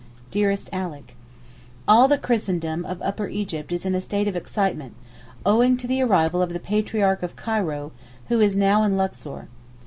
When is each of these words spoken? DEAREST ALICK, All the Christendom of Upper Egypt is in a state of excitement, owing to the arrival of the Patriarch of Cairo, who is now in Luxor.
DEAREST 0.31 0.67
ALICK, 0.73 1.15
All 1.87 2.07
the 2.07 2.17
Christendom 2.17 2.85
of 2.85 2.99
Upper 3.03 3.27
Egypt 3.27 3.71
is 3.71 3.85
in 3.85 3.93
a 3.93 4.01
state 4.01 4.27
of 4.27 4.35
excitement, 4.35 4.95
owing 5.45 5.77
to 5.77 5.85
the 5.85 6.01
arrival 6.01 6.41
of 6.41 6.53
the 6.53 6.59
Patriarch 6.59 7.21
of 7.21 7.35
Cairo, 7.35 7.91
who 8.27 8.39
is 8.39 8.57
now 8.57 8.81
in 8.81 8.97
Luxor. 8.97 9.47